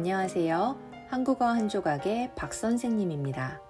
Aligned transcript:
안녕하세요. 0.00 1.08
한국어 1.10 1.44
한 1.44 1.68
조각의 1.68 2.34
박 2.34 2.54
선생님입니다. 2.54 3.60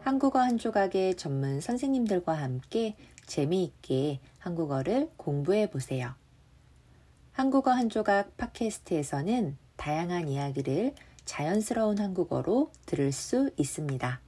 한국어 0.00 0.40
한 0.40 0.56
조각의 0.56 1.18
전문 1.18 1.60
선생님들과 1.60 2.32
함께 2.32 2.96
재미있게 3.26 4.20
한국어를 4.38 5.10
공부해 5.18 5.68
보세요. 5.68 6.14
한국어 7.32 7.70
한 7.70 7.90
조각 7.90 8.34
팟캐스트에서는 8.38 9.58
다양한 9.76 10.26
이야기를 10.28 10.94
자연스러운 11.26 11.98
한국어로 11.98 12.72
들을 12.86 13.12
수 13.12 13.50
있습니다. 13.58 14.22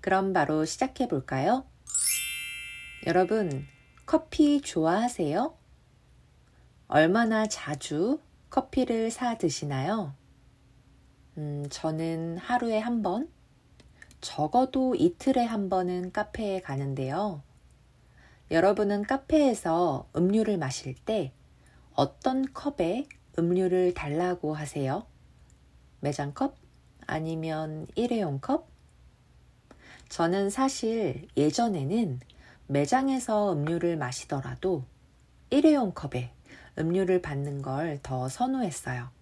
그럼 0.00 0.32
바로 0.32 0.64
시작해 0.64 1.08
볼까요? 1.08 1.64
여러분, 3.04 3.66
커피 4.06 4.60
좋아하세요? 4.60 5.56
얼마나 6.86 7.48
자주 7.48 8.20
커피를 8.48 9.10
사 9.10 9.36
드시나요? 9.36 10.19
음, 11.40 11.66
저는 11.70 12.36
하루에 12.36 12.78
한 12.78 13.02
번, 13.02 13.26
적어도 14.20 14.94
이틀에 14.94 15.42
한 15.42 15.70
번은 15.70 16.12
카페에 16.12 16.60
가는데요. 16.60 17.42
여러분은 18.50 19.04
카페에서 19.04 20.06
음료를 20.14 20.58
마실 20.58 20.94
때 20.94 21.32
어떤 21.94 22.52
컵에 22.52 23.06
음료를 23.38 23.94
달라고 23.94 24.52
하세요? 24.54 25.06
매장컵? 26.00 26.56
아니면 27.06 27.86
일회용 27.94 28.38
컵? 28.40 28.68
저는 30.10 30.50
사실 30.50 31.26
예전에는 31.38 32.20
매장에서 32.66 33.54
음료를 33.54 33.96
마시더라도 33.96 34.84
일회용 35.48 35.92
컵에 35.94 36.32
음료를 36.78 37.22
받는 37.22 37.62
걸 37.62 37.98
더 38.02 38.28
선호했어요. 38.28 39.19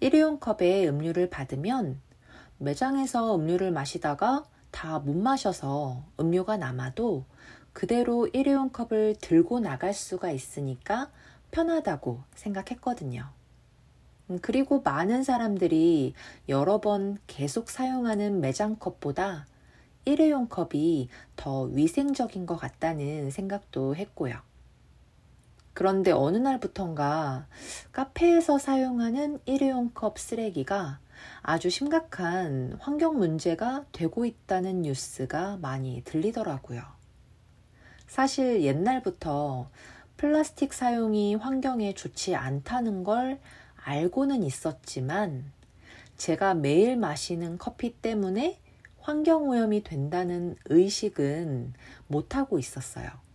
일회용 0.00 0.40
컵에 0.40 0.86
음료를 0.88 1.30
받으면 1.30 2.00
매장에서 2.58 3.36
음료를 3.36 3.70
마시다가 3.72 4.44
다 4.70 4.98
못 4.98 5.16
마셔서 5.16 6.04
음료가 6.18 6.56
남아도 6.56 7.24
그대로 7.72 8.26
일회용 8.28 8.70
컵을 8.70 9.16
들고 9.20 9.60
나갈 9.60 9.94
수가 9.94 10.30
있으니까 10.30 11.10
편하다고 11.50 12.22
생각했거든요. 12.34 13.28
음, 14.30 14.38
그리고 14.42 14.80
많은 14.80 15.22
사람들이 15.22 16.14
여러 16.48 16.80
번 16.80 17.18
계속 17.26 17.70
사용하는 17.70 18.40
매장 18.40 18.76
컵보다 18.76 19.46
일회용 20.04 20.48
컵이 20.48 21.08
더 21.36 21.62
위생적인 21.62 22.46
것 22.46 22.56
같다는 22.56 23.30
생각도 23.30 23.96
했고요. 23.96 24.40
그런데 25.80 26.12
어느 26.12 26.36
날부턴가 26.36 27.46
카페에서 27.92 28.58
사용하는 28.58 29.40
일회용 29.46 29.88
컵 29.94 30.18
쓰레기가 30.18 30.98
아주 31.40 31.70
심각한 31.70 32.76
환경 32.80 33.16
문제가 33.16 33.86
되고 33.90 34.26
있다는 34.26 34.82
뉴스가 34.82 35.56
많이 35.56 36.02
들리더라고요. 36.04 36.82
사실 38.06 38.60
옛날부터 38.60 39.70
플라스틱 40.18 40.74
사용이 40.74 41.36
환경에 41.36 41.94
좋지 41.94 42.34
않다는 42.34 43.02
걸 43.02 43.40
알고는 43.82 44.42
있었지만 44.42 45.50
제가 46.18 46.52
매일 46.52 46.98
마시는 46.98 47.56
커피 47.56 47.94
때문에 47.94 48.60
환경오염이 48.98 49.82
된다는 49.82 50.56
의식은 50.66 51.72
못하고 52.06 52.58
있었어요. 52.58 53.29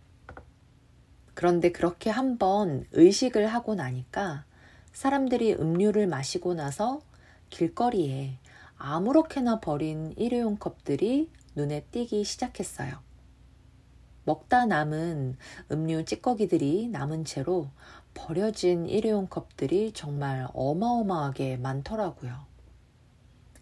그런데 1.36 1.70
그렇게 1.70 2.08
한번 2.08 2.86
의식을 2.92 3.48
하고 3.48 3.74
나니까 3.74 4.46
사람들이 4.92 5.52
음료를 5.52 6.06
마시고 6.06 6.54
나서 6.54 7.02
길거리에 7.50 8.38
아무렇게나 8.78 9.60
버린 9.60 10.14
일회용 10.16 10.56
컵들이 10.56 11.30
눈에 11.54 11.82
띄기 11.90 12.24
시작했어요. 12.24 13.00
먹다 14.24 14.64
남은 14.64 15.36
음료 15.72 16.06
찌꺼기들이 16.06 16.88
남은 16.88 17.26
채로 17.26 17.68
버려진 18.14 18.86
일회용 18.86 19.26
컵들이 19.26 19.92
정말 19.92 20.48
어마어마하게 20.54 21.58
많더라고요. 21.58 22.46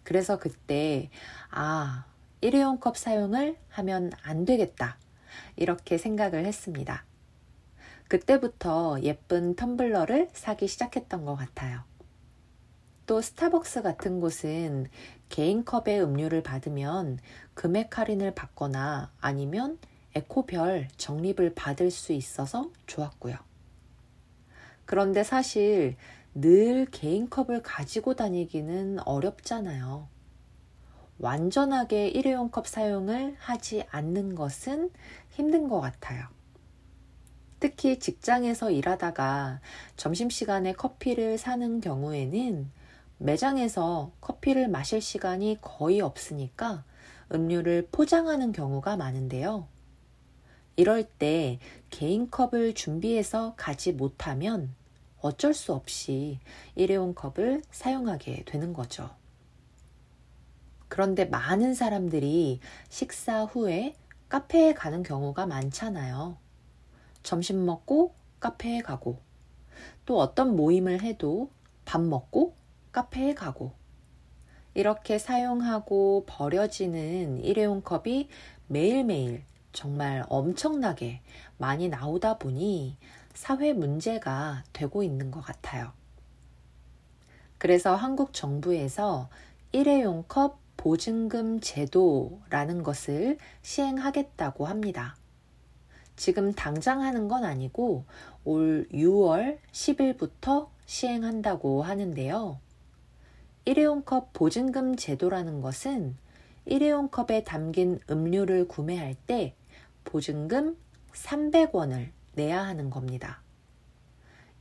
그래서 0.05 0.39
그때, 0.39 1.11
아, 1.51 2.05
일회용 2.41 2.79
컵 2.79 2.97
사용을 2.97 3.59
하면 3.71 4.13
안 4.23 4.45
되겠다. 4.45 4.97
이렇게 5.57 5.99
생각을 5.99 6.45
했습니다. 6.45 7.05
그때부터 8.09 8.99
예쁜 9.03 9.57
텀블러를 9.57 10.31
사기 10.33 10.69
시작했던 10.69 11.25
것 11.25 11.37
같아요. 11.37 11.83
또 13.07 13.21
스타벅스 13.21 13.83
같은 13.83 14.21
곳은 14.21 14.87
개인 15.29 15.65
컵에 15.65 16.01
음료를 16.01 16.43
받으면 16.43 17.19
금액 17.55 17.99
할인을 17.99 18.35
받거나 18.35 19.13
아니면 19.21 19.79
에코별 20.15 20.89
적립을 20.97 21.55
받을 21.55 21.91
수 21.91 22.13
있어서 22.13 22.71
좋았고요. 22.87 23.37
그런데 24.87 25.25
사실 25.25 25.97
늘 26.35 26.87
개인 26.87 27.29
컵을 27.29 27.63
가지고 27.63 28.15
다니기는 28.15 29.01
어렵잖아요. 29.01 30.09
완전하게 31.19 32.09
일회용 32.09 32.51
컵 32.51 32.67
사용을 32.67 33.37
하지 33.39 33.85
않는 33.91 34.35
것은 34.35 34.91
힘든 35.31 35.69
것 35.69 35.81
같아요. 35.81 36.27
특히 37.65 37.99
직장에서 37.99 38.71
일하다가 38.71 39.59
점심시간에 39.97 40.75
커피를 40.75 41.39
사는 41.39 41.81
경우에는 41.81 42.71
매장에서 43.17 44.13
커피를 44.21 44.69
마실 44.69 45.01
시간이 45.01 45.57
거의 45.63 46.03
없으니까 46.03 46.85
음료를 47.33 47.89
포장하는 47.91 48.53
경우가 48.53 48.99
많은데요. 48.99 49.67
이럴 50.77 51.05
때 51.05 51.59
개인 51.89 52.29
컵을 52.29 52.75
준비해서 52.75 53.55
가지 53.57 53.93
못하면 53.93 54.75
어쩔 55.23 55.55
수 55.55 55.73
없이 55.73 56.41
일회용 56.75 57.15
컵을 57.15 57.63
사용하게 57.71 58.45
되는 58.45 58.75
거죠. 58.75 59.09
그런데 60.89 61.25
많은 61.25 61.73
사람들이 61.73 62.61
식사 62.91 63.45
후에 63.45 63.95
카페에 64.29 64.75
가는 64.75 65.03
경우가 65.03 65.47
많잖아요. 65.47 66.44
점심 67.25 67.67
먹고 67.67 68.15
카페에 68.39 68.83
가고, 68.83 69.19
또 70.07 70.21
어떤 70.21 70.55
모임을 70.55 71.03
해도 71.03 71.51
밥 71.85 72.01
먹고 72.01 72.55
카페에 72.93 73.35
가고, 73.35 73.73
이렇게 74.75 75.19
사용하고 75.19 76.25
버려지는 76.27 77.43
일회용 77.43 77.83
컵이 77.83 78.29
매일매일 78.69 79.45
정말 79.73 80.25
엄청나게 80.29 81.21
많이 81.59 81.89
나오다 81.89 82.39
보니 82.39 82.97
사회 83.35 83.73
문제가 83.73 84.63
되고 84.73 85.03
있는 85.03 85.31
것 85.31 85.41
같아요. 85.41 85.93
그래서 87.59 87.95
한국 87.95 88.33
정부에서 88.33 89.29
일회용 89.73 90.25
컵 90.29 90.59
보증금 90.77 91.61
제도라는 91.61 92.83
것을 92.83 93.39
시행하겠다고 93.63 94.67
합니다. 94.67 95.17
지금 96.17 96.53
당장 96.53 97.03
하는 97.03 97.29
건 97.29 97.45
아니고 97.45 98.05
올 98.45 98.87
6월 98.93 99.59
10일부터 99.73 100.69
시행한다고 100.87 101.83
하는데요. 101.83 102.59
일회용 103.65 104.03
컵 104.03 104.33
보증금 104.33 104.97
제도라는 104.97 105.61
것은 105.61 106.17
일회용 106.67 107.09
컵에 107.09 107.45
담긴 107.45 107.99
음료를 108.11 108.69
구매할 108.69 109.15
때 109.15 109.55
보증금 110.05 110.77
300원을 111.13 112.11
내야 112.35 112.65
하는 112.67 112.91
겁니다. 112.91 113.43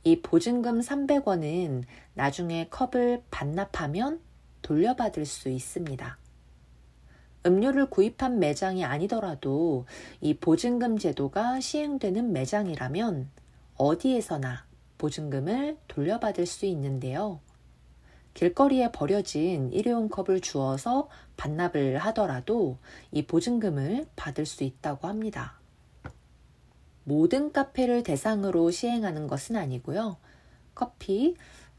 이 0.04 0.20
보증금 0.20 0.80
300원은 0.80 1.84
나중에 2.14 2.68
컵을 2.68 3.22
반납하면 3.30 4.20
돌려받을 4.62 5.26
수 5.26 5.48
있습니다. 5.48 6.18
음료를 7.46 7.90
구입한 7.90 8.38
매장이 8.38 8.84
아니더라도 8.84 9.86
이 10.20 10.34
보증금 10.34 10.98
제도가 10.98 11.60
시행되는 11.60 12.32
매장이라면 12.32 13.30
어디에서나 13.76 14.64
보증금을 14.98 15.76
돌려받을 15.88 16.46
수 16.46 16.64
있는데요. 16.66 17.40
길거리에 18.32 18.90
버려진 18.90 19.72
일회용 19.72 20.08
컵을 20.08 20.40
주어서 20.40 21.08
반납을 21.36 21.98
하더라도 21.98 22.78
이 23.12 23.26
보증금을 23.26 24.06
받을 24.16 24.46
수 24.46 24.64
있다고 24.64 25.06
합니다. 25.06 25.60
모든 27.04 27.52
카페를 27.52 28.02
대상으로 28.02 28.70
시행하는 28.70 29.28
것은 29.28 29.56
아니고요. 29.56 30.16
커피, 30.74 31.36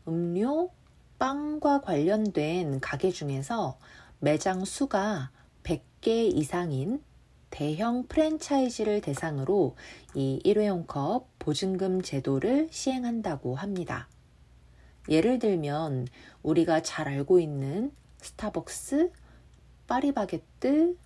음료, 0.07 0.69
빵과 1.17 1.81
관련된 1.81 2.79
가게 2.79 3.09
중에서 3.09 3.77
매장 4.19 4.63
수가 4.63 5.31
100개 5.65 6.31
이상인 6.33 7.03
대형 7.49 8.05
프랜차이즈를 8.07 9.01
대상으로 9.01 9.75
이 10.13 10.39
일회용 10.43 10.85
컵 10.85 11.27
보증금 11.39 12.01
제도를 12.01 12.67
시행한다고 12.71 13.55
합니다. 13.55 14.07
예를 15.09 15.39
들면 15.39 16.07
우리가 16.43 16.81
잘 16.81 17.07
알고 17.07 17.39
있는 17.39 17.91
스타벅스, 18.17 19.11
파리바게뜨, 19.87 20.97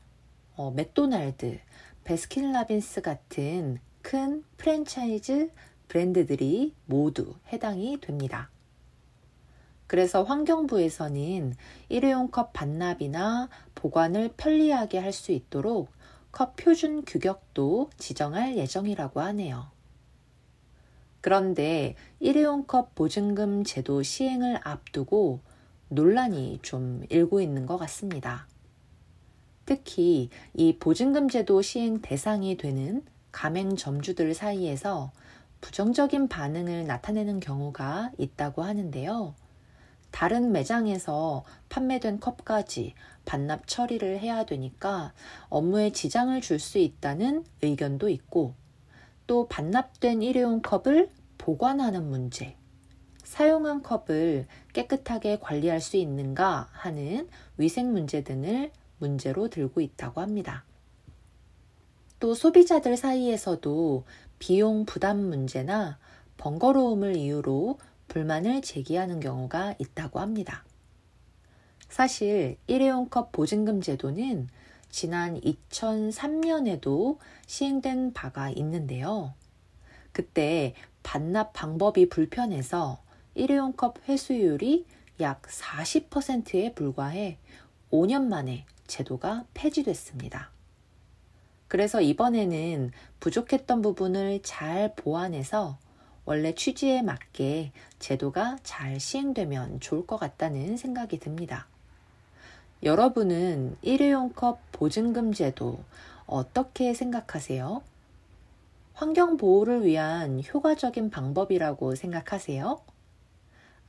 어, 0.55 0.71
맥도날드, 0.71 1.59
베스킨라빈스 2.03 3.01
같은 3.01 3.79
큰 4.01 4.43
프랜차이즈 4.57 5.51
브랜드들이 5.87 6.73
모두 6.85 7.35
해당이 7.51 7.99
됩니다. 7.99 8.49
그래서 9.89 10.21
환경부에서는 10.21 11.55
일회용 11.89 12.29
컵 12.29 12.53
반납이나 12.53 13.49
보관을 13.73 14.29
편리하게 14.37 14.99
할 14.99 15.11
수 15.11 15.31
있도록 15.31 15.89
컵 16.31 16.55
표준 16.57 17.03
규격도 17.03 17.89
지정할 17.97 18.55
예정이라고 18.55 19.19
하네요. 19.19 19.71
그런데 21.21 21.95
일회용 22.19 22.67
컵 22.67 22.93
보증금 22.93 23.63
제도 23.63 24.03
시행을 24.03 24.59
앞두고 24.63 25.39
논란이 25.87 26.59
좀 26.61 27.03
일고 27.09 27.41
있는 27.41 27.65
것 27.65 27.77
같습니다. 27.77 28.47
특히 29.65 30.29
이 30.53 30.77
보증금 30.77 31.29
제도 31.29 31.63
시행 31.63 32.03
대상이 32.03 32.57
되는 32.57 33.03
가맹점주들 33.31 34.35
사이에서 34.35 35.11
부정적인 35.61 36.27
반응을 36.27 36.85
나타내는 36.85 37.39
경우가 37.39 38.11
있다고 38.19 38.61
하는데요. 38.61 39.33
다른 40.11 40.51
매장에서 40.51 41.43
판매된 41.69 42.19
컵까지 42.19 42.93
반납 43.25 43.67
처리를 43.67 44.19
해야 44.19 44.45
되니까 44.45 45.13
업무에 45.49 45.91
지장을 45.91 46.39
줄 46.41 46.59
수 46.59 46.77
있다는 46.77 47.45
의견도 47.61 48.09
있고 48.09 48.53
또 49.27 49.47
반납된 49.47 50.23
일회용 50.23 50.61
컵을 50.61 51.09
보관하는 51.37 52.09
문제, 52.09 52.55
사용한 53.23 53.83
컵을 53.83 54.47
깨끗하게 54.73 55.39
관리할 55.39 55.79
수 55.81 55.97
있는가 55.97 56.67
하는 56.71 57.29
위생 57.57 57.91
문제 57.93 58.23
등을 58.23 58.71
문제로 58.97 59.47
들고 59.47 59.81
있다고 59.81 60.19
합니다. 60.21 60.63
또 62.19 62.33
소비자들 62.33 62.97
사이에서도 62.97 64.03
비용 64.39 64.85
부담 64.85 65.19
문제나 65.19 65.99
번거로움을 66.37 67.15
이유로 67.15 67.77
불만을 68.09 68.61
제기하는 68.61 69.21
경우가 69.21 69.75
있다고 69.79 70.19
합니다. 70.19 70.65
사실 71.87 72.57
일회용 72.67 73.07
컵 73.07 73.31
보증금 73.31 73.81
제도는 73.81 74.49
지난 74.89 75.39
2003년에도 75.39 77.17
시행된 77.47 78.13
바가 78.13 78.49
있는데요. 78.51 79.33
그때 80.11 80.73
반납 81.03 81.53
방법이 81.53 82.09
불편해서 82.09 83.01
일회용 83.35 83.73
컵 83.73 83.97
회수율이 84.09 84.85
약 85.21 85.43
40%에 85.43 86.73
불과해 86.73 87.37
5년 87.91 88.25
만에 88.25 88.65
제도가 88.87 89.45
폐지됐습니다. 89.53 90.51
그래서 91.67 92.01
이번에는 92.01 92.91
부족했던 93.19 93.81
부분을 93.81 94.41
잘 94.43 94.95
보완해서 94.95 95.77
원래 96.29 96.53
취지에 96.53 97.01
맞게 97.01 97.71
제도가 97.97 98.59
잘 98.61 98.99
시행되면 98.99 99.79
좋을 99.79 100.05
것 100.05 100.17
같다는 100.17 100.77
생각이 100.77 101.17
듭니다. 101.17 101.65
여러분은 102.83 103.75
일회용 103.81 104.31
컵 104.33 104.59
보증금 104.71 105.33
제도 105.33 105.83
어떻게 106.27 106.93
생각하세요? 106.93 107.81
환경 108.93 109.37
보호를 109.37 109.83
위한 109.83 110.43
효과적인 110.43 111.09
방법이라고 111.09 111.95
생각하세요? 111.95 112.79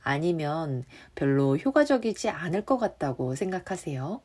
아니면 0.01 0.83
별로 1.13 1.55
효과적이지 1.57 2.29
않을 2.29 2.65
것 2.65 2.79
같다고 2.79 3.35
생각하세요? 3.35 4.19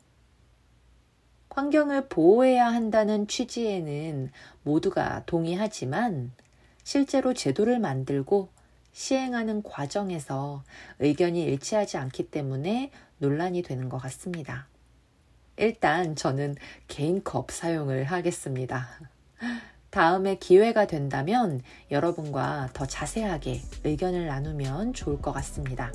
환경을 1.51 2.07
보호해야 2.07 2.65
한다는 2.65 3.27
취지에는 3.27 4.31
모두가 4.63 5.23
동의하지만 5.27 6.31
실제로 6.87 7.33
제도를 7.33 7.79
만들고 7.79 8.47
시행하는 8.93 9.61
과정에서 9.61 10.63
의견이 10.99 11.43
일치하지 11.43 11.97
않기 11.97 12.31
때문에 12.31 12.91
논란이 13.17 13.61
되는 13.63 13.89
것 13.89 13.97
같습니다. 13.97 14.69
일단 15.57 16.15
저는 16.15 16.55
개인 16.87 17.25
컵 17.25 17.51
사용을 17.51 18.05
하겠습니다. 18.05 18.87
다음에 19.89 20.35
기회가 20.35 20.87
된다면 20.87 21.59
여러분과 21.91 22.69
더 22.71 22.85
자세하게 22.85 23.59
의견을 23.83 24.27
나누면 24.27 24.93
좋을 24.93 25.21
것 25.21 25.33
같습니다. 25.33 25.91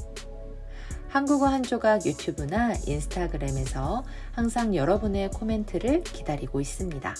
한국어 1.08 1.46
한 1.46 1.62
조각 1.62 2.04
유튜브나 2.04 2.74
인스타그램에서 2.86 4.04
항상 4.32 4.74
여러분의 4.74 5.30
코멘트를 5.30 6.02
기다리고 6.02 6.60
있습니다. 6.60 7.14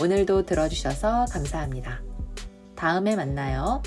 오늘도 0.00 0.46
들어주셔서 0.46 1.26
감사합니다. 1.26 2.11
다음에 2.82 3.14
만나요. 3.14 3.80